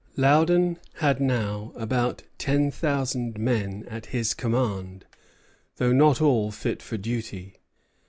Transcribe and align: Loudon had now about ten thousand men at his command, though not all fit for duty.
Loudon 0.17 0.79
had 0.95 1.19
now 1.21 1.71
about 1.75 2.23
ten 2.39 2.71
thousand 2.71 3.37
men 3.37 3.85
at 3.87 4.07
his 4.07 4.33
command, 4.33 5.05
though 5.75 5.93
not 5.93 6.19
all 6.19 6.49
fit 6.51 6.81
for 6.81 6.97
duty. 6.97 7.57